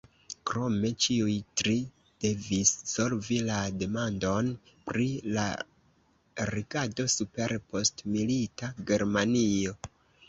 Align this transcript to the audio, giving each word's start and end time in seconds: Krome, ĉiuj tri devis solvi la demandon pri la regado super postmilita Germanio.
Krome, 0.49 0.89
ĉiuj 1.05 1.33
tri 1.61 1.73
devis 2.23 2.71
solvi 2.93 3.37
la 3.49 3.57
demandon 3.83 4.49
pri 4.89 5.05
la 5.37 5.45
regado 6.53 7.09
super 7.17 7.55
postmilita 7.75 8.75
Germanio. 8.93 9.81